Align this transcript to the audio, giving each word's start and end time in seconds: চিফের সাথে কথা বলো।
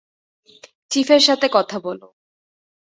চিফের 0.91 1.21
সাথে 1.21 1.47
কথা 1.51 1.77
বলো। 1.79 2.07